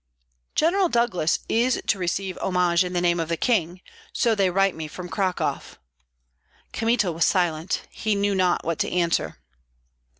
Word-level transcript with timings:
"General 0.55 0.89
Douglas 0.89 1.37
is 1.47 1.79
to 1.85 1.99
receive 1.99 2.35
homage 2.39 2.83
in 2.83 2.93
the 2.93 3.01
name 3.01 3.19
of 3.19 3.29
the 3.29 3.37
king, 3.37 3.81
so 4.11 4.33
they 4.33 4.49
write 4.49 4.73
me 4.73 4.87
from 4.87 5.07
Cracow." 5.07 5.61
Kmita 6.73 7.11
was 7.11 7.23
silent; 7.25 7.83
he 7.91 8.15
knew 8.15 8.33
not 8.33 8.65
what 8.65 8.79
to 8.79 8.89
answer. 8.91 9.37